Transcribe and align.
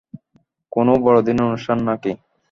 কোনো 0.71 0.93
বড়দিনের 1.03 1.47
অনুষ্ঠান 1.47 1.77
না 1.87 1.95
কি? 2.01 2.11